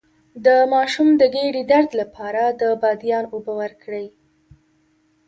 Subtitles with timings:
[0.45, 4.07] د ماشوم د ګیډې درد لپاره د بادیان اوبه ورکړئ